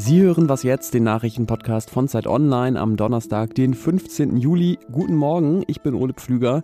Sie 0.00 0.22
hören 0.22 0.48
was 0.48 0.62
jetzt, 0.62 0.94
den 0.94 1.02
Nachrichtenpodcast 1.02 1.90
von 1.90 2.06
Zeit 2.06 2.28
Online 2.28 2.78
am 2.78 2.96
Donnerstag, 2.96 3.56
den 3.56 3.74
15. 3.74 4.36
Juli. 4.36 4.78
Guten 4.92 5.16
Morgen, 5.16 5.64
ich 5.66 5.80
bin 5.80 5.94
Ole 5.94 6.12
Pflüger 6.12 6.62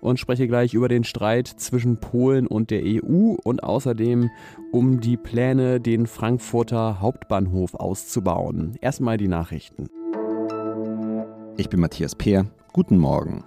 und 0.00 0.18
spreche 0.18 0.48
gleich 0.48 0.74
über 0.74 0.88
den 0.88 1.04
Streit 1.04 1.46
zwischen 1.46 1.98
Polen 1.98 2.48
und 2.48 2.72
der 2.72 2.82
EU 2.82 3.36
und 3.44 3.62
außerdem 3.62 4.30
um 4.72 5.00
die 5.00 5.16
Pläne, 5.16 5.80
den 5.80 6.08
Frankfurter 6.08 7.00
Hauptbahnhof 7.00 7.76
auszubauen. 7.76 8.74
Erstmal 8.80 9.16
die 9.16 9.28
Nachrichten. 9.28 9.86
Ich 11.58 11.68
bin 11.68 11.78
Matthias 11.78 12.16
Peer. 12.16 12.46
Guten 12.72 12.98
Morgen. 12.98 13.44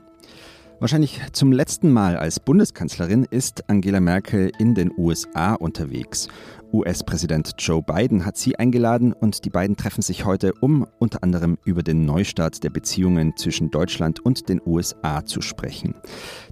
Wahrscheinlich 0.79 1.21
zum 1.31 1.54
letzten 1.54 1.91
Mal 1.91 2.17
als 2.17 2.39
Bundeskanzlerin 2.39 3.25
ist 3.29 3.70
Angela 3.70 4.02
Merkel 4.02 4.52
in 4.59 4.75
den 4.75 4.91
USA 4.97 5.55
unterwegs. 5.55 6.27
US-Präsident 6.75 7.53
Joe 7.57 7.81
Biden 7.81 8.25
hat 8.25 8.35
sie 8.35 8.59
eingeladen 8.59 9.13
und 9.13 9.45
die 9.45 9.49
beiden 9.49 9.77
treffen 9.77 10.02
sich 10.02 10.25
heute, 10.25 10.52
um 10.59 10.85
unter 10.99 11.23
anderem 11.23 11.57
über 11.63 11.83
den 11.83 12.05
Neustart 12.05 12.66
der 12.66 12.70
Beziehungen 12.70 13.38
zwischen 13.38 13.71
Deutschland 13.71 14.20
und 14.20 14.49
den 14.49 14.61
USA 14.66 15.23
zu 15.25 15.39
sprechen. 15.39 15.95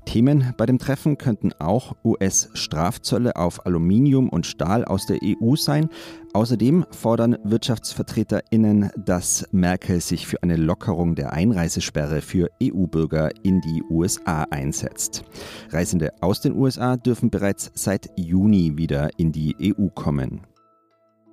Themen 0.05 0.53
bei 0.57 0.65
dem 0.65 0.79
Treffen 0.79 1.17
könnten 1.17 1.51
auch 1.59 1.95
US-Strafzölle 2.05 3.35
auf 3.35 3.65
Aluminium 3.65 4.29
und 4.29 4.45
Stahl 4.45 4.85
aus 4.85 5.05
der 5.05 5.19
EU 5.23 5.55
sein. 5.55 5.89
Außerdem 6.33 6.85
fordern 6.89 7.37
WirtschaftsvertreterInnen, 7.43 8.89
dass 8.97 9.45
Merkel 9.51 10.01
sich 10.01 10.25
für 10.25 10.41
eine 10.41 10.55
Lockerung 10.55 11.13
der 11.13 11.31
Einreisesperre 11.31 12.21
für 12.21 12.49
EU-Bürger 12.61 13.29
in 13.43 13.61
die 13.61 13.83
USA 13.89 14.43
einsetzt. 14.49 15.23
Reisende 15.69 16.11
aus 16.21 16.41
den 16.41 16.55
USA 16.55 16.97
dürfen 16.97 17.29
bereits 17.29 17.71
seit 17.75 18.09
Juni 18.15 18.77
wieder 18.77 19.11
in 19.17 19.31
die 19.31 19.55
EU 19.61 19.89
kommen. 19.89 20.12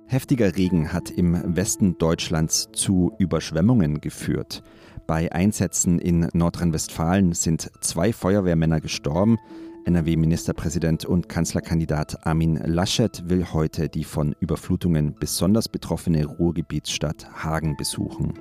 Heftiger 0.07 0.57
Regen 0.57 0.91
hat 0.91 1.09
im 1.09 1.55
Westen 1.55 1.97
Deutschlands 1.97 2.69
zu 2.73 3.13
Überschwemmungen 3.17 4.01
geführt. 4.01 4.61
Bei 5.07 5.31
Einsätzen 5.31 5.99
in 5.99 6.27
Nordrhein-Westfalen 6.33 7.33
sind 7.33 7.71
zwei 7.81 8.11
Feuerwehrmänner 8.11 8.81
gestorben. 8.81 9.37
NRW-Ministerpräsident 9.85 11.05
und 11.05 11.27
Kanzlerkandidat 11.27 12.27
Armin 12.27 12.57
Laschet 12.57 13.23
will 13.29 13.47
heute 13.51 13.89
die 13.89 14.03
von 14.03 14.35
Überflutungen 14.39 15.15
besonders 15.19 15.69
betroffene 15.69 16.25
Ruhrgebietsstadt 16.25 17.43
Hagen 17.43 17.77
besuchen. 17.77 18.33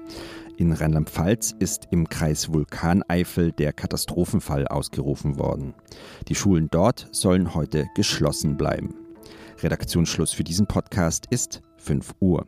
In 0.59 0.73
Rheinland-Pfalz 0.73 1.55
ist 1.59 1.89
im 1.91 2.09
Kreis 2.09 2.53
Vulkaneifel 2.53 3.53
der 3.53 3.73
Katastrophenfall 3.73 4.69
ausgerufen 4.69 5.39
worden. 5.39 5.73
Die 6.29 6.35
Schulen 6.35 6.69
dort 6.71 7.09
sollen 7.13 7.55
heute 7.55 7.87
geschlossen 7.95 8.59
bleiben. 8.59 9.00
Redaktionsschluss 9.63 10.33
für 10.33 10.45
diesen 10.45 10.67
Podcast 10.67 11.27
ist 11.31 11.63
5 11.77 12.15
Uhr. 12.21 12.47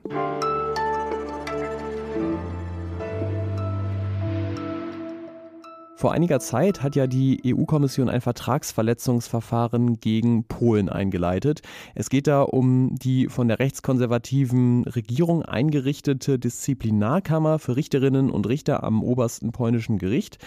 Vor 6.02 6.12
einiger 6.12 6.40
Zeit 6.40 6.82
hat 6.82 6.96
ja 6.96 7.06
die 7.06 7.40
EU-Kommission 7.46 8.08
ein 8.08 8.20
Vertragsverletzungsverfahren 8.20 10.00
gegen 10.00 10.42
Polen 10.48 10.88
eingeleitet. 10.88 11.62
Es 11.94 12.10
geht 12.10 12.26
da 12.26 12.42
um 12.42 12.96
die 12.96 13.28
von 13.28 13.46
der 13.46 13.60
rechtskonservativen 13.60 14.82
Regierung 14.82 15.44
eingerichtete 15.44 16.40
Disziplinarkammer 16.40 17.60
für 17.60 17.76
Richterinnen 17.76 18.32
und 18.32 18.48
Richter 18.48 18.82
am 18.82 19.04
obersten 19.04 19.52
polnischen 19.52 19.98
Gericht. 19.98 20.38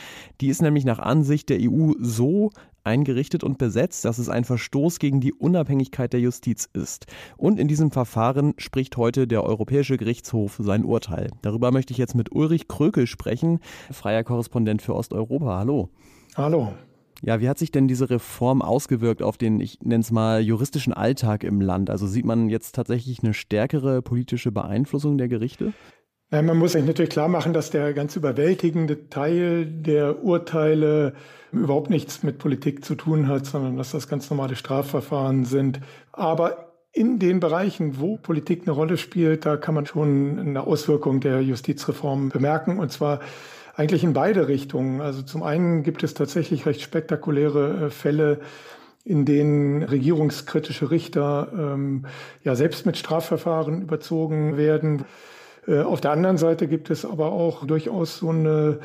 Die 0.42 0.50
ist 0.50 0.62
nämlich 0.62 0.84
nach 0.84 1.00
Ansicht 1.00 1.48
der 1.48 1.60
EU 1.62 1.94
so 2.00 2.52
eingerichtet 2.86 3.44
und 3.44 3.58
besetzt, 3.58 4.06
dass 4.06 4.18
es 4.18 4.30
ein 4.30 4.44
Verstoß 4.44 5.00
gegen 5.00 5.20
die 5.20 5.34
Unabhängigkeit 5.34 6.14
der 6.14 6.20
Justiz 6.20 6.70
ist. 6.74 7.08
Und 7.38 7.60
in 7.60 7.68
diesem 7.68 7.92
Verfahren 7.92 8.54
spricht 8.58 8.98
heute 8.98 9.28
der 9.28 9.44
Europäische 9.44 9.98
Gerichtshof 9.98 10.60
sein 10.62 10.86
Urteil. 10.86 11.30
Darüber 11.42 11.72
möchte 11.72 11.92
ich 11.92 11.98
jetzt 11.98 12.16
mit 12.16 12.32
Ulrich 12.32 12.68
Krökel 12.68 13.08
sprechen, 13.08 13.60
freier 13.92 14.24
Korrespondent 14.24 14.82
für 14.82 14.96
Osteuropa. 14.96 15.58
Hallo. 15.58 15.90
Hallo. 16.36 16.74
Ja, 17.22 17.40
wie 17.40 17.50
hat 17.50 17.58
sich 17.58 17.72
denn 17.72 17.88
diese 17.88 18.10
Reform 18.10 18.62
ausgewirkt 18.62 19.24
auf 19.24 19.38
den, 19.38 19.60
ich 19.60 19.80
nenne 19.82 20.02
es 20.02 20.12
mal, 20.12 20.42
juristischen 20.42 20.94
Alltag 20.94 21.44
im 21.44 21.62
Land? 21.62 21.90
Also 21.90 22.08
sieht 22.08 22.26
man 22.26 22.50
jetzt 22.50 22.76
tatsächlich 22.76 23.24
eine 23.24 23.34
stärkere 23.34 24.02
politische 24.02 24.52
Beeinflussung 24.52 25.18
der 25.18 25.28
Gerichte? 25.28 25.74
Man 26.42 26.58
muss 26.58 26.74
sich 26.74 26.84
natürlich 26.84 27.12
klar 27.12 27.28
machen, 27.28 27.54
dass 27.54 27.70
der 27.70 27.94
ganz 27.94 28.16
überwältigende 28.16 29.10
Teil 29.10 29.66
der 29.66 30.24
Urteile 30.24 31.14
überhaupt 31.52 31.90
nichts 31.90 32.24
mit 32.24 32.40
Politik 32.40 32.84
zu 32.84 32.96
tun 32.96 33.28
hat, 33.28 33.46
sondern 33.46 33.78
dass 33.78 33.92
das 33.92 34.08
ganz 34.08 34.30
normale 34.30 34.56
Strafverfahren 34.56 35.46
sind. 35.46 35.80
Aber 36.12 36.74
in 36.92 37.20
den 37.20 37.40
Bereichen, 37.40 38.00
wo 38.00 38.18
Politik 38.18 38.64
eine 38.64 38.72
Rolle 38.72 38.98
spielt, 38.98 39.46
da 39.46 39.58
kann 39.58 39.76
man 39.76 39.86
schon 39.86 40.40
eine 40.40 40.66
Auswirkung 40.66 41.20
der 41.20 41.42
Justizreform 41.42 42.30
bemerken, 42.30 42.80
und 42.80 42.92
zwar 42.92 43.20
eigentlich 43.76 44.04
in 44.04 44.14
beide 44.14 44.48
Richtungen. 44.48 45.02
Also 45.02 45.22
zum 45.22 45.44
einen 45.44 45.84
gibt 45.84 46.04
es 46.04 46.14
tatsächlich 46.14 46.66
recht 46.66 46.82
spektakuläre 46.82 47.88
äh, 47.88 47.90
Fälle, 47.90 48.40
in 49.04 49.26
denen 49.26 49.84
regierungskritische 49.84 50.90
Richter 50.90 51.50
ähm, 51.54 52.06
ja 52.44 52.56
selbst 52.56 52.86
mit 52.86 52.98
Strafverfahren 52.98 53.82
überzogen 53.82 54.58
werden. 54.58 55.06
Äh, 55.68 55.82
auf 55.82 56.02
der 56.02 56.12
anderen 56.12 56.38
Seite 56.38 56.68
gibt 56.68 56.90
es 56.90 57.06
aber 57.06 57.32
auch 57.32 57.66
durchaus 57.66 58.18
so 58.18 58.30
eine 58.30 58.80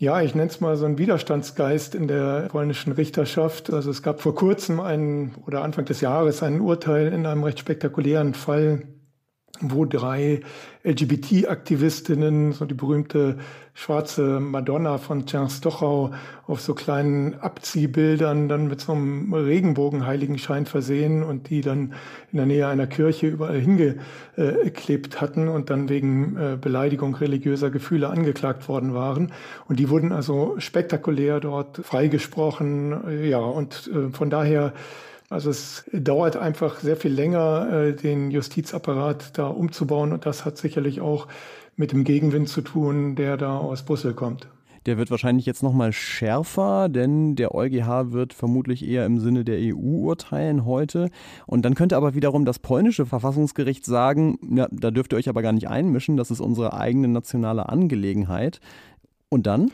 ja, 0.00 0.22
ich 0.22 0.34
nenne 0.34 0.48
es 0.48 0.62
mal 0.62 0.78
so 0.78 0.86
einen 0.86 0.96
Widerstandsgeist 0.96 1.94
in 1.94 2.08
der 2.08 2.48
polnischen 2.48 2.92
Richterschaft. 2.94 3.70
Also 3.70 3.90
es 3.90 4.02
gab 4.02 4.22
vor 4.22 4.34
kurzem 4.34 4.80
einen 4.80 5.34
oder 5.46 5.62
Anfang 5.62 5.84
des 5.84 6.00
Jahres 6.00 6.42
ein 6.42 6.62
Urteil 6.62 7.08
in 7.08 7.26
einem 7.26 7.44
recht 7.44 7.58
spektakulären 7.58 8.32
Fall 8.32 8.84
wo 9.60 9.84
drei 9.84 10.40
LGBT-Aktivistinnen, 10.82 12.52
so 12.52 12.64
die 12.64 12.74
berühmte 12.74 13.38
schwarze 13.74 14.40
Madonna 14.40 14.98
von 14.98 15.26
Stochau 15.26 16.10
auf 16.46 16.60
so 16.60 16.74
kleinen 16.74 17.38
Abziehbildern 17.40 18.48
dann 18.48 18.66
mit 18.66 18.80
so 18.80 18.92
einem 18.92 19.32
Regenbogenheiligenschein 19.32 20.66
versehen 20.66 21.22
und 21.22 21.50
die 21.50 21.60
dann 21.60 21.94
in 22.32 22.38
der 22.38 22.46
Nähe 22.46 22.66
einer 22.66 22.86
Kirche 22.86 23.26
überall 23.28 23.60
hingeklebt 23.60 25.20
hatten 25.20 25.48
und 25.48 25.70
dann 25.70 25.88
wegen 25.88 26.36
äh, 26.36 26.56
Beleidigung 26.60 27.14
religiöser 27.14 27.70
Gefühle 27.70 28.08
angeklagt 28.08 28.68
worden 28.68 28.94
waren. 28.94 29.32
Und 29.68 29.78
die 29.78 29.88
wurden 29.88 30.12
also 30.12 30.56
spektakulär 30.58 31.40
dort 31.40 31.78
freigesprochen. 31.78 33.24
Ja, 33.24 33.38
und 33.38 33.90
äh, 33.94 34.10
von 34.10 34.30
daher 34.30 34.72
also 35.30 35.48
es 35.48 35.84
dauert 35.92 36.36
einfach 36.36 36.80
sehr 36.80 36.96
viel 36.96 37.12
länger, 37.12 37.72
äh, 37.72 37.94
den 37.94 38.32
Justizapparat 38.32 39.38
da 39.38 39.46
umzubauen 39.46 40.12
und 40.12 40.26
das 40.26 40.44
hat 40.44 40.58
sicherlich 40.58 41.00
auch 41.00 41.28
mit 41.76 41.92
dem 41.92 42.04
Gegenwind 42.04 42.48
zu 42.48 42.60
tun, 42.60 43.14
der 43.14 43.36
da 43.36 43.56
aus 43.56 43.84
Brüssel 43.84 44.12
kommt. 44.12 44.48
Der 44.86 44.98
wird 44.98 45.10
wahrscheinlich 45.10 45.46
jetzt 45.46 45.62
nochmal 45.62 45.92
schärfer, 45.92 46.88
denn 46.88 47.36
der 47.36 47.54
EuGH 47.54 48.12
wird 48.12 48.34
vermutlich 48.34 48.86
eher 48.86 49.06
im 49.06 49.20
Sinne 49.20 49.44
der 49.44 49.58
EU 49.58 50.06
urteilen 50.06 50.64
heute. 50.64 51.10
Und 51.46 51.64
dann 51.64 51.74
könnte 51.74 51.96
aber 51.96 52.14
wiederum 52.14 52.44
das 52.44 52.58
polnische 52.58 53.06
Verfassungsgericht 53.06 53.84
sagen, 53.84 54.38
ja, 54.56 54.68
da 54.72 54.90
dürft 54.90 55.12
ihr 55.12 55.18
euch 55.18 55.28
aber 55.28 55.42
gar 55.42 55.52
nicht 55.52 55.68
einmischen, 55.68 56.16
das 56.16 56.30
ist 56.30 56.40
unsere 56.40 56.72
eigene 56.72 57.08
nationale 57.08 57.68
Angelegenheit. 57.68 58.60
Und 59.28 59.46
dann? 59.46 59.70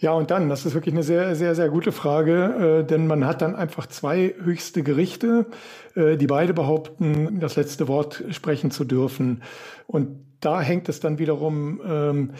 Ja, 0.00 0.12
und 0.12 0.30
dann, 0.30 0.48
das 0.48 0.64
ist 0.64 0.74
wirklich 0.74 0.94
eine 0.94 1.02
sehr, 1.02 1.34
sehr, 1.34 1.56
sehr 1.56 1.68
gute 1.70 1.90
Frage, 1.90 2.82
äh, 2.82 2.86
denn 2.86 3.08
man 3.08 3.26
hat 3.26 3.42
dann 3.42 3.56
einfach 3.56 3.86
zwei 3.88 4.32
höchste 4.40 4.84
Gerichte, 4.84 5.46
äh, 5.96 6.16
die 6.16 6.28
beide 6.28 6.54
behaupten, 6.54 7.40
das 7.40 7.56
letzte 7.56 7.88
Wort 7.88 8.22
sprechen 8.30 8.70
zu 8.70 8.84
dürfen. 8.84 9.42
Und 9.88 10.24
da 10.38 10.60
hängt 10.60 10.88
es 10.88 11.00
dann 11.00 11.18
wiederum, 11.18 11.80
ähm, 11.84 12.30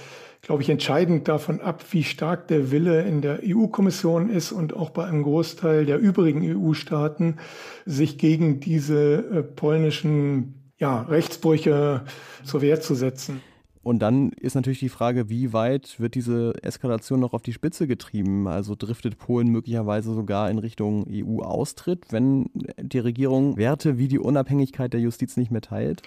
glaube 0.41 0.63
ich, 0.63 0.71
entscheidend 0.71 1.27
davon 1.27 1.61
ab, 1.61 1.85
wie 1.91 2.05
stark 2.05 2.47
der 2.47 2.71
Wille 2.71 3.03
in 3.03 3.23
der 3.23 3.41
EU-Kommission 3.45 4.31
ist 4.31 4.53
und 4.53 4.77
auch 4.77 4.91
bei 4.91 5.05
einem 5.05 5.25
Großteil 5.25 5.85
der 5.85 5.99
übrigen 5.99 6.43
EU-Staaten, 6.45 7.39
sich 7.85 8.19
gegen 8.19 8.61
diese 8.61 9.17
äh, 9.17 9.43
polnischen 9.43 10.71
ja, 10.79 11.03
Rechtsbrüche 11.03 12.03
zur 12.45 12.63
Wehr 12.63 12.81
zu 12.81 12.95
setzen. 12.95 13.41
Und 13.89 14.01
dann 14.01 14.33
ist 14.33 14.55
natürlich 14.55 14.81
die 14.81 14.91
Frage, 14.91 15.31
wie 15.31 15.55
weit 15.55 15.99
wird 15.99 16.15
diese 16.15 16.53
Eskalation 16.61 17.21
noch 17.21 17.33
auf 17.33 17.41
die 17.41 17.55
Spitze 17.55 17.87
getrieben? 17.87 18.47
Also 18.47 18.75
driftet 18.75 19.17
Polen 19.17 19.49
möglicherweise 19.49 20.13
sogar 20.13 20.51
in 20.51 20.59
Richtung 20.59 21.07
EU-Austritt, 21.11 22.05
wenn 22.11 22.51
die 22.79 22.99
Regierung 22.99 23.57
Werte 23.57 23.97
wie 23.97 24.09
die 24.09 24.19
Unabhängigkeit 24.19 24.93
der 24.93 25.01
Justiz 25.01 25.39
nicht 25.39 25.51
mehr 25.51 25.63
teilt? 25.63 26.03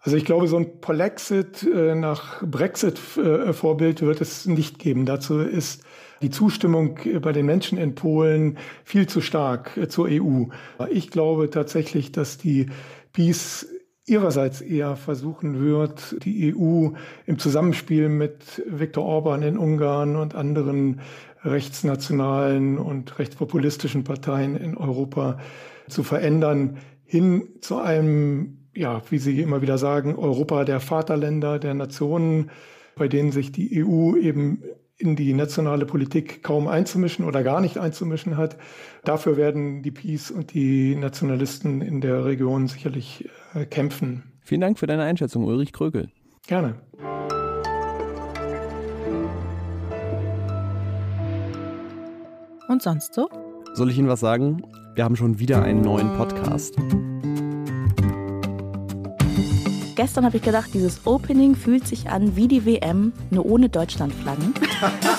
Also 0.00 0.16
ich 0.16 0.24
glaube, 0.24 0.48
so 0.48 0.56
ein 0.56 0.80
Polexit 0.80 1.62
äh, 1.62 1.94
nach 1.94 2.42
Brexit-Vorbild 2.42 4.00
wird 4.00 4.22
es 4.22 4.46
nicht 4.46 4.78
geben. 4.78 5.04
Dazu 5.04 5.40
ist 5.40 5.82
die 6.22 6.30
Zustimmung 6.30 6.98
bei 7.20 7.32
den 7.32 7.44
Menschen 7.44 7.76
in 7.76 7.94
Polen 7.94 8.56
viel 8.82 9.06
zu 9.06 9.20
stark 9.20 9.76
äh, 9.76 9.88
zur 9.88 10.08
EU. 10.10 10.44
Ich 10.88 11.10
glaube 11.10 11.50
tatsächlich, 11.50 12.12
dass 12.12 12.38
die 12.38 12.70
Peace 13.12 13.66
ihrerseits 14.06 14.60
eher 14.60 14.96
versuchen 14.96 15.60
wird, 15.60 16.16
die 16.24 16.54
EU 16.54 16.90
im 17.26 17.38
Zusammenspiel 17.38 18.08
mit 18.08 18.62
Viktor 18.66 19.04
Orban 19.04 19.42
in 19.42 19.58
Ungarn 19.58 20.16
und 20.16 20.34
anderen 20.34 21.00
rechtsnationalen 21.44 22.78
und 22.78 23.18
rechtspopulistischen 23.18 24.04
Parteien 24.04 24.56
in 24.56 24.76
Europa 24.76 25.38
zu 25.88 26.02
verändern, 26.02 26.78
hin 27.04 27.48
zu 27.60 27.78
einem 27.78 28.60
ja, 28.74 29.02
wie 29.10 29.18
Sie 29.18 29.40
immer 29.40 29.62
wieder 29.62 29.78
sagen, 29.78 30.16
Europa 30.16 30.64
der 30.64 30.80
Vaterländer, 30.80 31.58
der 31.58 31.74
Nationen, 31.74 32.50
bei 32.96 33.08
denen 33.08 33.32
sich 33.32 33.52
die 33.52 33.84
EU 33.84 34.16
eben 34.16 34.62
in 35.00 35.16
die 35.16 35.32
nationale 35.32 35.86
Politik 35.86 36.42
kaum 36.42 36.68
einzumischen 36.68 37.24
oder 37.24 37.42
gar 37.42 37.60
nicht 37.60 37.78
einzumischen 37.78 38.36
hat. 38.36 38.56
Dafür 39.04 39.36
werden 39.36 39.82
die 39.82 39.90
Peace 39.90 40.30
und 40.30 40.52
die 40.52 40.94
Nationalisten 40.94 41.80
in 41.80 42.00
der 42.00 42.24
Region 42.24 42.68
sicherlich 42.68 43.28
äh, 43.54 43.64
kämpfen. 43.64 44.24
Vielen 44.42 44.60
Dank 44.60 44.78
für 44.78 44.86
deine 44.86 45.02
Einschätzung, 45.04 45.44
Ulrich 45.44 45.72
Krögel. 45.72 46.08
Gerne. 46.46 46.74
Und 52.68 52.82
sonst 52.82 53.14
so? 53.14 53.28
Soll 53.74 53.90
ich 53.90 53.98
Ihnen 53.98 54.08
was 54.08 54.20
sagen? 54.20 54.62
Wir 54.94 55.04
haben 55.04 55.16
schon 55.16 55.38
wieder 55.38 55.62
einen 55.62 55.80
neuen 55.80 56.16
Podcast. 56.16 56.76
Gestern 60.00 60.24
habe 60.24 60.38
ich 60.38 60.42
gedacht, 60.42 60.70
dieses 60.72 61.06
Opening 61.06 61.54
fühlt 61.54 61.86
sich 61.86 62.08
an 62.08 62.34
wie 62.34 62.48
die 62.48 62.64
WM, 62.64 63.12
nur 63.30 63.44
ohne 63.44 63.68
Deutschlandflaggen. 63.68 64.54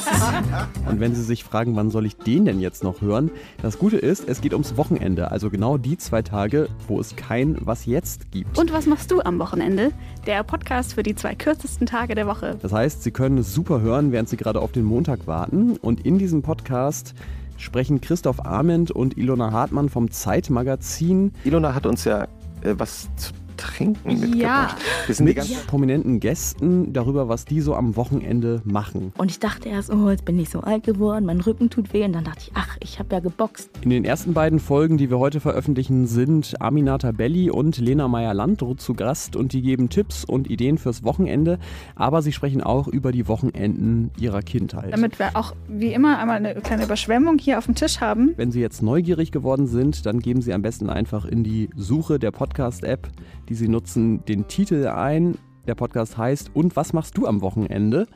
Und 0.89 1.00
wenn 1.00 1.13
Sie 1.13 1.22
sich 1.22 1.44
fragen, 1.44 1.75
wann 1.75 1.92
soll 1.92 2.07
ich 2.07 2.18
den 2.18 2.45
denn 2.45 2.60
jetzt 2.60 2.83
noch 2.83 3.00
hören? 3.00 3.30
Das 3.62 3.78
Gute 3.78 3.98
ist, 3.98 4.28
es 4.28 4.42
geht 4.42 4.54
ums 4.54 4.78
Wochenende, 4.78 5.30
also 5.30 5.51
genau 5.51 5.78
die 5.78 6.00
zwei 6.00 6.24
Tage, 6.24 6.68
wo 6.88 7.00
es 7.00 7.16
kein 7.16 7.57
Was 7.60 7.86
jetzt 7.86 8.31
gibt. 8.31 8.57
Und 8.57 8.74
was 8.74 8.88
machst 8.88 9.12
du 9.12 9.22
am 9.22 9.38
Wochenende? 9.38 9.92
Der 10.25 10.44
Podcast 10.44 10.95
für 10.95 11.04
die 11.04 11.13
zwei 11.13 11.36
kürzesten 11.36 11.86
Tage 11.86 12.16
der 12.16 12.25
Woche. 12.25 12.57
Das 12.60 12.74
heißt, 12.74 13.04
Sie 13.04 13.12
können 13.12 13.38
es 13.38 13.54
super 13.54 13.81
hören, 13.81 14.12
während 14.12 14.30
Sie 14.30 14.38
gerade 14.38 14.62
auf 14.62 14.72
den 14.72 14.86
Montag 14.86 15.27
warten. 15.27 15.77
Und 15.77 16.07
in 16.07 16.18
diesem 16.18 16.42
Podcast 16.42 17.13
sprechen 17.57 18.01
Christoph 18.01 18.44
Arment 18.44 18.89
und 18.89 19.16
Ilona 19.16 19.51
Hartmann 19.51 19.89
vom 19.89 20.10
Zeitmagazin. 20.10 21.34
Ilona 21.44 21.75
hat 21.75 21.86
uns 21.86 22.04
ja 22.04 22.24
äh, 22.63 22.75
was 22.77 23.10
zu 23.16 23.34
Trinken 23.62 24.19
mitgebracht. 24.19 24.38
Ja. 24.42 24.75
Wir 25.06 25.16
sind 25.16 25.25
mit 25.25 25.36
die 25.36 25.40
ganze 25.40 25.66
prominenten 25.68 26.19
Gästen 26.19 26.94
darüber, 26.94 27.30
was 27.30 27.46
die 27.46 27.62
so 27.62 27.75
am 27.75 27.96
Wochenende 27.96 28.62
machen. 28.66 29.13
Und 29.18 29.30
ich 29.30 29.40
dachte 29.40 29.69
erst, 29.69 29.92
oh, 29.92 30.10
jetzt 30.10 30.25
bin 30.25 30.40
ich 30.40 30.50
so 30.50 30.62
alt 30.62 30.84
geworden, 30.84 31.25
mein 31.25 31.42
Rücken 31.42 31.69
tut 31.69 31.94
weh. 31.94 32.04
Und 32.04 32.13
dann 32.13 32.24
dachte 32.24 32.40
ich, 32.42 32.52
ach, 32.56 32.78
ich 32.80 33.00
habe 33.00 33.13
ja 33.13 33.19
geboxt. 33.19 33.69
In 33.81 33.92
den 33.92 34.04
ersten 34.04 34.34
beiden 34.34 34.60
Folgen, 34.60 34.98
die 34.98 35.10
wir 35.10 35.19
heute 35.19 35.40
veröffentlichen, 35.40 36.08
sind 36.08 36.60
Aminata 36.60 37.12
Belli 37.12 37.50
und 37.52 37.78
Lena 37.78 38.08
Meyer-Landrut 38.08 38.81
zu 38.81 38.94
Gast 38.96 39.36
und 39.36 39.54
die 39.54 39.62
geben 39.62 39.90
Tipps 39.90 40.25
und 40.25 40.50
Ideen 40.50 40.78
fürs 40.78 41.04
Wochenende, 41.04 41.60
aber 41.96 42.22
sie 42.22 42.31
sprechen 42.31 42.62
auch 42.62 42.88
über 42.88 43.12
die 43.12 43.28
Wochenenden 43.28 44.12
ihrer 44.19 44.42
Kindheit. 44.42 44.92
Damit 44.92 45.19
wir 45.19 45.36
auch 45.36 45.54
wie 45.68 45.94
immer 45.94 46.18
einmal 46.18 46.38
eine 46.38 46.56
kleine 46.56 46.86
Überschwemmung 46.86 47.38
hier 47.38 47.58
auf 47.58 47.66
dem 47.66 47.75
Tisch 47.75 48.02
haben. 48.02 48.34
Wenn 48.38 48.52
Sie 48.52 48.62
jetzt 48.62 48.81
neugierig 48.81 49.31
geworden 49.31 49.68
sind, 49.68 50.06
dann 50.06 50.19
geben 50.19 50.42
Sie 50.42 50.54
am 50.54 50.62
besten 50.62 50.90
einfach 50.90 51.25
in 51.25 51.44
die 51.44 51.69
Suche 51.75 52.19
der 52.19 52.31
Podcast-App, 52.31 53.10
die 53.51 53.56
Sie 53.56 53.68
nutzen, 53.68 54.24
den 54.24 54.48
Titel 54.48 54.88
ein. 54.88 55.38
Der 55.68 55.75
Podcast 55.75 56.18
heißt 56.18 56.51
Und 56.53 56.77
was 56.77 56.94
machst 56.94 57.18
du 57.18 57.27
am 57.27 57.42
Wochenende? 57.42 58.07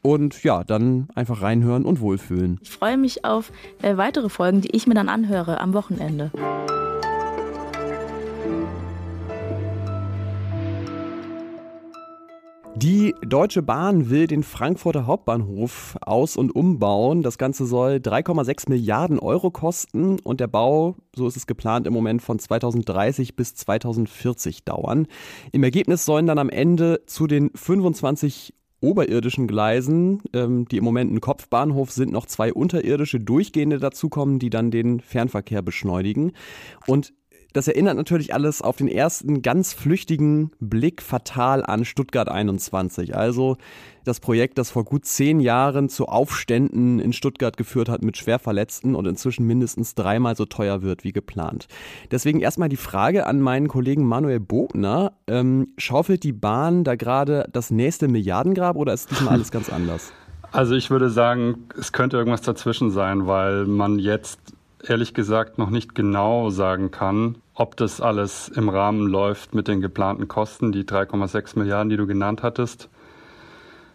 Und 0.00 0.44
ja, 0.44 0.62
dann 0.62 1.08
einfach 1.16 1.42
reinhören 1.42 1.84
und 1.84 2.00
wohlfühlen. 2.00 2.60
Ich 2.62 2.70
freue 2.70 2.96
mich 2.96 3.24
auf 3.24 3.50
äh, 3.82 3.96
weitere 3.96 4.28
Folgen, 4.28 4.60
die 4.60 4.70
ich 4.70 4.86
mir 4.86 4.94
dann 4.94 5.08
anhöre 5.08 5.60
am 5.60 5.74
Wochenende. 5.74 6.30
Die 12.82 13.14
Deutsche 13.20 13.60
Bahn 13.60 14.08
will 14.08 14.26
den 14.26 14.42
Frankfurter 14.42 15.06
Hauptbahnhof 15.06 15.98
aus- 16.00 16.38
und 16.38 16.50
umbauen. 16.50 17.20
Das 17.20 17.36
Ganze 17.36 17.66
soll 17.66 17.96
3,6 17.96 18.70
Milliarden 18.70 19.18
Euro 19.18 19.50
kosten 19.50 20.18
und 20.20 20.40
der 20.40 20.46
Bau, 20.46 20.96
so 21.14 21.26
ist 21.26 21.36
es 21.36 21.46
geplant, 21.46 21.86
im 21.86 21.92
Moment 21.92 22.22
von 22.22 22.38
2030 22.38 23.36
bis 23.36 23.54
2040 23.54 24.64
dauern. 24.64 25.08
Im 25.52 25.62
Ergebnis 25.62 26.06
sollen 26.06 26.26
dann 26.26 26.38
am 26.38 26.48
Ende 26.48 27.02
zu 27.04 27.26
den 27.26 27.50
25 27.54 28.54
oberirdischen 28.80 29.46
Gleisen, 29.46 30.22
ähm, 30.32 30.66
die 30.66 30.78
im 30.78 30.84
Moment 30.84 31.12
ein 31.12 31.20
Kopfbahnhof 31.20 31.90
sind, 31.90 32.12
noch 32.12 32.24
zwei 32.24 32.50
unterirdische 32.50 33.20
durchgehende 33.20 33.78
dazukommen, 33.78 34.38
die 34.38 34.48
dann 34.48 34.70
den 34.70 35.00
Fernverkehr 35.00 35.60
beschleunigen. 35.60 36.32
Und 36.86 37.12
das 37.52 37.68
erinnert 37.68 37.96
natürlich 37.96 38.34
alles 38.34 38.62
auf 38.62 38.76
den 38.76 38.88
ersten 38.88 39.42
ganz 39.42 39.72
flüchtigen 39.72 40.50
Blick 40.60 41.02
fatal 41.02 41.64
an 41.64 41.84
Stuttgart 41.84 42.28
21. 42.28 43.16
Also 43.16 43.56
das 44.04 44.20
Projekt, 44.20 44.58
das 44.58 44.70
vor 44.70 44.84
gut 44.84 45.04
zehn 45.04 45.40
Jahren 45.40 45.88
zu 45.88 46.06
Aufständen 46.06 46.98
in 46.98 47.12
Stuttgart 47.12 47.56
geführt 47.56 47.88
hat 47.88 48.02
mit 48.02 48.16
Schwerverletzten 48.16 48.94
und 48.94 49.06
inzwischen 49.06 49.46
mindestens 49.46 49.94
dreimal 49.94 50.36
so 50.36 50.46
teuer 50.46 50.82
wird 50.82 51.04
wie 51.04 51.12
geplant. 51.12 51.66
Deswegen 52.10 52.40
erstmal 52.40 52.68
die 52.68 52.76
Frage 52.76 53.26
an 53.26 53.40
meinen 53.40 53.68
Kollegen 53.68 54.04
Manuel 54.04 54.40
Bogner. 54.40 55.12
Ähm, 55.26 55.68
schaufelt 55.76 56.22
die 56.22 56.32
Bahn 56.32 56.84
da 56.84 56.94
gerade 56.94 57.48
das 57.52 57.70
nächste 57.70 58.08
Milliardengrab 58.08 58.76
oder 58.76 58.94
ist 58.94 59.10
diesmal 59.10 59.34
alles 59.34 59.50
ganz 59.50 59.70
anders? 59.70 60.12
Also 60.52 60.74
ich 60.74 60.90
würde 60.90 61.10
sagen, 61.10 61.68
es 61.78 61.92
könnte 61.92 62.16
irgendwas 62.16 62.42
dazwischen 62.42 62.90
sein, 62.90 63.26
weil 63.26 63.66
man 63.66 63.98
jetzt 63.98 64.40
ehrlich 64.86 65.14
gesagt 65.14 65.58
noch 65.58 65.70
nicht 65.70 65.94
genau 65.94 66.50
sagen 66.50 66.90
kann, 66.90 67.36
ob 67.54 67.76
das 67.76 68.00
alles 68.00 68.48
im 68.48 68.68
Rahmen 68.68 69.06
läuft 69.06 69.54
mit 69.54 69.68
den 69.68 69.80
geplanten 69.80 70.28
Kosten, 70.28 70.72
die 70.72 70.84
3,6 70.84 71.58
Milliarden, 71.58 71.90
die 71.90 71.96
du 71.96 72.06
genannt 72.06 72.42
hattest. 72.42 72.88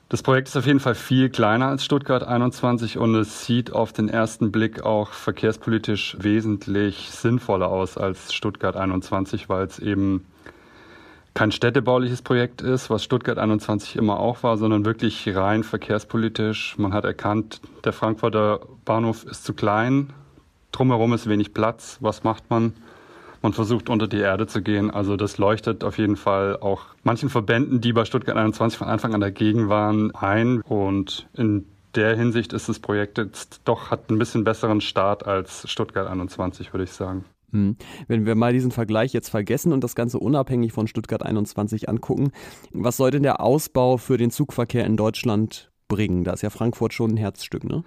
Das 0.07 0.21
Projekt 0.21 0.49
ist 0.49 0.55
auf 0.55 0.67
jeden 0.67 0.79
Fall 0.79 0.93
viel 0.93 1.29
kleiner 1.29 1.67
als 1.67 1.83
Stuttgart 1.83 2.23
21 2.23 2.99
und 2.99 3.15
es 3.15 3.45
sieht 3.45 3.73
auf 3.73 3.91
den 3.91 4.07
ersten 4.07 4.51
Blick 4.51 4.83
auch 4.83 5.09
verkehrspolitisch 5.09 6.17
wesentlich 6.19 7.09
sinnvoller 7.09 7.69
aus 7.69 7.97
als 7.97 8.31
Stuttgart 8.31 8.75
21, 8.75 9.49
weil 9.49 9.65
es 9.65 9.79
eben 9.79 10.25
kein 11.33 11.51
städtebauliches 11.51 12.21
Projekt 12.21 12.61
ist, 12.61 12.91
was 12.91 13.03
Stuttgart 13.03 13.39
21 13.39 13.95
immer 13.95 14.19
auch 14.19 14.43
war, 14.43 14.57
sondern 14.57 14.85
wirklich 14.85 15.35
rein 15.35 15.63
verkehrspolitisch. 15.63 16.77
Man 16.77 16.93
hat 16.93 17.03
erkannt, 17.03 17.59
der 17.83 17.91
Frankfurter 17.91 18.61
Bahnhof 18.85 19.25
ist 19.25 19.43
zu 19.43 19.53
klein, 19.53 20.13
drumherum 20.75 21.13
ist 21.13 21.27
wenig 21.27 21.53
Platz. 21.53 21.97
Was 22.01 22.23
macht 22.23 22.49
man? 22.49 22.73
Man 23.41 23.53
versucht 23.53 23.89
unter 23.89 24.07
die 24.07 24.19
Erde 24.19 24.47
zu 24.47 24.61
gehen. 24.61 24.89
Also 24.89 25.17
das 25.17 25.37
leuchtet 25.37 25.83
auf 25.83 25.97
jeden 25.97 26.15
Fall 26.15 26.57
auch 26.57 26.87
manchen 27.03 27.29
Verbänden, 27.29 27.79
die 27.79 27.93
bei 27.93 28.05
Stuttgart 28.05 28.35
21 28.35 28.77
von 28.77 28.87
Anfang 28.87 29.13
an 29.13 29.21
dagegen 29.21 29.69
waren, 29.69 30.13
ein. 30.15 30.61
Und 30.61 31.27
in 31.33 31.65
der 31.95 32.17
Hinsicht 32.17 32.53
ist 32.53 32.69
das 32.69 32.79
Projekt 32.79 33.17
jetzt 33.17 33.61
doch, 33.65 33.91
hat 33.91 34.09
ein 34.09 34.17
bisschen 34.17 34.43
besseren 34.43 34.81
Start 34.81 35.25
als 35.25 35.69
Stuttgart 35.69 36.07
21, 36.07 36.73
würde 36.73 36.85
ich 36.85 36.91
sagen. 36.91 37.25
Hm. 37.51 37.77
Wenn 38.07 38.25
wir 38.25 38.35
mal 38.35 38.51
diesen 38.51 38.71
Vergleich 38.71 39.13
jetzt 39.13 39.29
vergessen 39.29 39.71
und 39.71 39.83
das 39.83 39.95
Ganze 39.95 40.19
unabhängig 40.19 40.73
von 40.73 40.87
Stuttgart 40.87 41.23
21 41.23 41.87
angucken, 41.87 42.31
was 42.71 42.97
soll 42.97 43.11
denn 43.11 43.23
der 43.23 43.41
Ausbau 43.41 43.97
für 43.97 44.17
den 44.17 44.31
Zugverkehr 44.31 44.85
in 44.85 44.97
Deutschland 44.97 45.71
bringen? 45.87 46.23
Da 46.23 46.33
ist 46.33 46.41
ja 46.41 46.49
Frankfurt 46.49 46.93
schon 46.93 47.11
ein 47.11 47.17
Herzstück, 47.17 47.63
ne? 47.63 47.83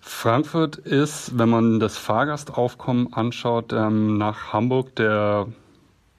Frankfurt 0.00 0.76
ist, 0.76 1.38
wenn 1.38 1.48
man 1.48 1.80
das 1.80 1.98
Fahrgastaufkommen 1.98 3.12
anschaut, 3.12 3.72
ähm, 3.72 4.16
nach 4.16 4.52
Hamburg 4.52 4.94
der 4.96 5.48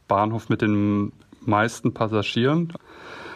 Bahnhof 0.07 0.49
mit 0.49 0.61
den 0.61 1.11
meisten 1.41 1.93
Passagieren. 1.93 2.73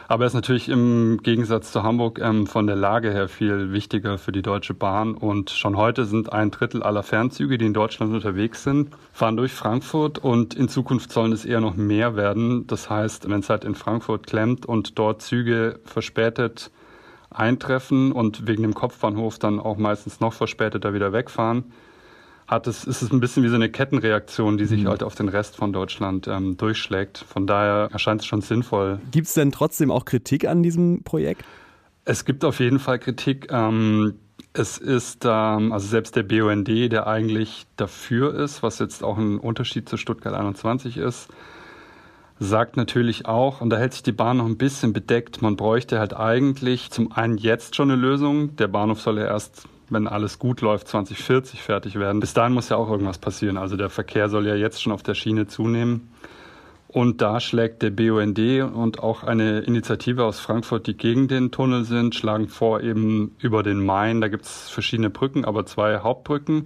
Aber 0.07 0.25
er 0.25 0.27
ist 0.27 0.33
natürlich 0.33 0.69
im 0.69 1.21
Gegensatz 1.23 1.71
zu 1.71 1.81
Hamburg 1.81 2.19
ähm, 2.21 2.45
von 2.45 2.67
der 2.67 2.75
Lage 2.75 3.11
her 3.11 3.27
viel 3.27 3.71
wichtiger 3.71 4.17
für 4.17 4.31
die 4.31 4.41
Deutsche 4.41 4.73
Bahn. 4.73 5.15
Und 5.15 5.49
schon 5.49 5.77
heute 5.77 6.05
sind 6.05 6.31
ein 6.31 6.51
Drittel 6.51 6.83
aller 6.83 7.03
Fernzüge, 7.03 7.57
die 7.57 7.65
in 7.65 7.73
Deutschland 7.73 8.13
unterwegs 8.13 8.63
sind, 8.63 8.89
fahren 9.11 9.37
durch 9.37 9.53
Frankfurt. 9.53 10.19
Und 10.19 10.53
in 10.53 10.67
Zukunft 10.67 11.11
sollen 11.11 11.31
es 11.31 11.45
eher 11.45 11.61
noch 11.61 11.75
mehr 11.75 12.15
werden. 12.15 12.67
Das 12.67 12.89
heißt, 12.89 13.29
wenn 13.29 13.39
es 13.39 13.49
halt 13.49 13.63
in 13.63 13.75
Frankfurt 13.75 14.27
klemmt 14.27 14.65
und 14.65 14.99
dort 14.99 15.21
Züge 15.21 15.79
verspätet 15.85 16.69
eintreffen 17.33 18.11
und 18.11 18.47
wegen 18.47 18.63
dem 18.63 18.73
Kopfbahnhof 18.73 19.39
dann 19.39 19.59
auch 19.59 19.77
meistens 19.77 20.19
noch 20.19 20.33
verspäteter 20.33 20.93
wieder 20.93 21.13
wegfahren, 21.13 21.65
hat 22.47 22.67
es, 22.67 22.83
ist 22.83 23.01
es 23.01 23.11
ein 23.11 23.19
bisschen 23.19 23.43
wie 23.43 23.49
so 23.49 23.55
eine 23.55 23.69
Kettenreaktion, 23.69 24.57
die 24.57 24.65
sich 24.65 24.83
mhm. 24.83 24.89
halt 24.89 25.03
auf 25.03 25.15
den 25.15 25.29
Rest 25.29 25.55
von 25.55 25.73
Deutschland 25.73 26.27
ähm, 26.27 26.57
durchschlägt. 26.57 27.17
Von 27.17 27.47
daher 27.47 27.89
erscheint 27.91 28.21
es 28.21 28.27
schon 28.27 28.41
sinnvoll. 28.41 28.99
Gibt 29.11 29.27
es 29.27 29.33
denn 29.33 29.51
trotzdem 29.51 29.91
auch 29.91 30.05
Kritik 30.05 30.47
an 30.47 30.63
diesem 30.63 31.03
Projekt? 31.03 31.43
Es 32.05 32.25
gibt 32.25 32.43
auf 32.43 32.59
jeden 32.59 32.79
Fall 32.79 32.99
Kritik. 32.99 33.47
Ähm, 33.49 34.15
es 34.53 34.77
ist, 34.77 35.25
ähm, 35.25 35.71
also 35.71 35.87
selbst 35.87 36.15
der 36.15 36.23
BUND, 36.23 36.67
der 36.67 37.07
eigentlich 37.07 37.65
dafür 37.75 38.35
ist, 38.35 38.61
was 38.61 38.79
jetzt 38.79 39.03
auch 39.03 39.17
ein 39.17 39.39
Unterschied 39.39 39.89
zu 39.89 39.97
Stuttgart 39.97 40.33
21 40.33 40.97
ist, 40.97 41.29
sagt 42.39 42.77
natürlich 42.77 43.25
auch, 43.25 43.61
und 43.61 43.69
da 43.69 43.77
hält 43.77 43.93
sich 43.93 44.03
die 44.03 44.11
Bahn 44.11 44.37
noch 44.37 44.45
ein 44.45 44.57
bisschen 44.57 44.93
bedeckt, 44.93 45.41
man 45.41 45.55
bräuchte 45.55 45.99
halt 45.99 46.15
eigentlich 46.15 46.91
zum 46.91 47.11
einen 47.11 47.37
jetzt 47.37 47.75
schon 47.75 47.91
eine 47.91 48.01
Lösung. 48.01 48.55
Der 48.55 48.67
Bahnhof 48.67 49.01
soll 49.01 49.19
ja 49.19 49.25
erst, 49.25 49.67
wenn 49.89 50.07
alles 50.07 50.39
gut 50.39 50.61
läuft, 50.61 50.87
2040 50.87 51.61
fertig 51.61 51.99
werden. 51.99 52.19
Bis 52.19 52.33
dahin 52.33 52.53
muss 52.53 52.69
ja 52.69 52.77
auch 52.77 52.89
irgendwas 52.89 53.17
passieren. 53.17 53.57
Also 53.57 53.77
der 53.77 53.89
Verkehr 53.89 54.29
soll 54.29 54.47
ja 54.47 54.55
jetzt 54.55 54.81
schon 54.81 54.91
auf 54.91 55.03
der 55.03 55.13
Schiene 55.13 55.47
zunehmen. 55.47 56.09
Und 56.93 57.21
da 57.21 57.39
schlägt 57.39 57.81
der 57.81 57.89
BUND 57.89 58.39
und 58.71 58.99
auch 58.99 59.23
eine 59.23 59.61
Initiative 59.61 60.23
aus 60.25 60.39
Frankfurt, 60.39 60.85
die 60.85 60.95
gegen 60.95 61.27
den 61.27 61.49
Tunnel 61.49 61.85
sind, 61.85 62.13
schlagen 62.13 62.47
vor, 62.47 62.81
eben 62.81 63.35
über 63.39 63.63
den 63.63 63.83
Main, 63.83 64.21
da 64.21 64.27
gibt 64.27 64.45
es 64.45 64.69
verschiedene 64.69 65.09
Brücken, 65.09 65.43
aber 65.43 65.65
zwei 65.65 65.99
Hauptbrücken, 65.99 66.65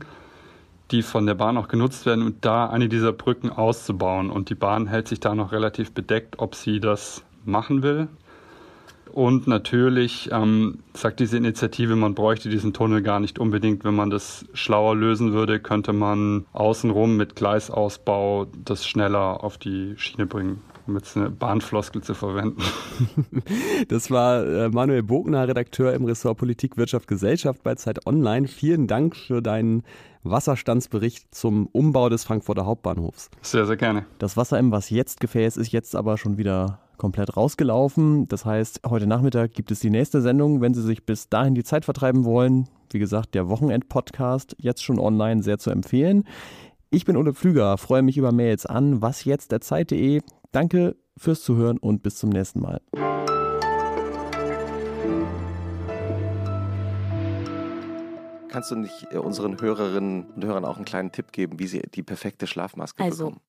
die 0.91 1.01
von 1.01 1.25
der 1.25 1.36
Bahn 1.36 1.58
auch 1.58 1.67
genutzt 1.67 2.06
werden 2.06 2.25
und 2.25 2.46
da 2.46 2.67
eine 2.67 2.89
dieser 2.89 3.13
Brücken 3.13 3.50
auszubauen. 3.50 4.29
Und 4.29 4.50
die 4.50 4.56
Bahn 4.56 4.88
hält 4.88 5.08
sich 5.08 5.20
da 5.20 5.36
noch 5.36 5.51
relativ 5.51 5.91
bedeckt, 5.91 6.39
ob 6.39 6.56
sie 6.56 6.79
das 6.79 7.24
machen 7.46 7.84
will. 7.84 8.08
Und 9.12 9.48
natürlich 9.48 10.29
ähm, 10.32 10.79
sagt 10.94 11.20
diese 11.20 11.38
Initiative, 11.38 11.96
man 11.96 12.13
bräuchte 12.13 12.50
diesen 12.50 12.74
Tunnel 12.74 13.01
gar 13.01 13.20
nicht 13.20 13.39
unbedingt. 13.39 13.84
Wenn 13.84 13.96
man 13.96 14.10
das 14.10 14.46
schlauer 14.53 14.96
lösen 14.96 15.34
würde, 15.34 15.60
könnte 15.60 15.91
man 15.91 16.46
außenrum 16.53 17.17
mit 17.17 17.36
Gleisausbau 17.36 18.46
das 18.63 18.86
schneller 18.86 19.44
auf 19.44 19.58
die 19.58 19.96
Schiene 19.98 20.25
bringen 20.25 20.62
um 20.88 20.96
jetzt 20.96 21.17
eine 21.17 21.29
Bahnfloskel 21.29 22.01
zu 22.01 22.13
verwenden. 22.13 22.62
Das 23.89 24.10
war 24.10 24.46
äh, 24.46 24.70
Manuel 24.70 25.03
Bogner, 25.03 25.48
Redakteur 25.48 25.94
im 25.94 26.06
Ressort 26.06 26.38
Politik, 26.38 26.77
Wirtschaft, 26.77 27.08
Gesellschaft 27.08 27.63
bei 27.63 27.75
Zeit 27.75 28.06
Online. 28.08 28.48
Vielen 28.48 28.88
Dank 28.88 29.15
für 29.15 29.41
deinen 29.41 29.84
Wasserstandsbericht 30.29 31.34
zum 31.34 31.67
Umbau 31.67 32.10
des 32.10 32.24
Frankfurter 32.24 32.65
Hauptbahnhofs. 32.65 33.29
Sehr, 33.41 33.65
sehr 33.65 33.77
gerne. 33.77 34.05
Das 34.19 34.38
Wasser 34.38 34.60
im 34.60 34.72
Was 34.72 34.89
jetzt 34.89 35.19
Gefäß 35.19 35.57
ist 35.57 35.72
jetzt 35.72 35.96
aber 35.96 36.17
schon 36.17 36.38
wieder 36.38 36.79
komplett 36.98 37.38
rausgelaufen. 37.38 38.27
Das 38.27 38.46
heißt, 38.46 38.81
heute 38.88 39.07
Nachmittag 39.07 39.53
gibt 39.53 39.72
es 39.72 39.79
die 39.79 39.89
nächste 39.89 40.22
Sendung. 40.22 40.62
Wenn 40.62 40.74
Sie 40.74 40.81
sich 40.81 41.05
bis 41.05 41.29
dahin 41.29 41.55
die 41.55 41.63
Zeit 41.63 41.86
vertreiben 41.86 42.25
wollen, 42.25 42.67
wie 42.91 43.00
gesagt, 43.00 43.36
der 43.36 43.50
Wochenend-Podcast 43.50 44.55
jetzt 44.60 44.84
schon 44.84 45.00
online 45.00 45.43
sehr 45.43 45.60
zu 45.60 45.69
empfehlen. 45.69 46.24
Ich 46.89 47.05
bin 47.05 47.17
Ole 47.17 47.34
Pflüger, 47.34 47.77
freue 47.77 48.01
mich 48.01 48.17
über 48.17 48.31
Mails 48.31 48.65
an 48.65 49.01
wasjetzt.zeit.de. 49.01 50.22
Danke 50.51 50.96
fürs 51.17 51.41
Zuhören 51.41 51.77
und 51.77 52.01
bis 52.01 52.17
zum 52.17 52.29
nächsten 52.29 52.62
Mal. 52.62 52.81
Kannst 58.57 58.71
du 58.71 58.75
nicht 58.75 59.05
äh, 59.11 59.17
unseren 59.17 59.61
Hörerinnen 59.61 60.25
und 60.35 60.43
Hörern 60.43 60.65
auch 60.65 60.77
einen 60.77 60.85
kleinen 60.85 61.11
Tipp 61.11 61.31
geben, 61.31 61.59
wie 61.59 61.67
sie 61.67 61.83
die 61.93 62.01
perfekte 62.01 62.47
Schlafmaske 62.47 63.03
Also, 63.03 63.25
bekommen? 63.25 63.41